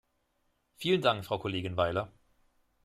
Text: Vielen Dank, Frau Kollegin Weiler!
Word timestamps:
Vielen 0.79 1.03
Dank, 1.03 1.23
Frau 1.25 1.37
Kollegin 1.37 1.77
Weiler! 1.77 2.11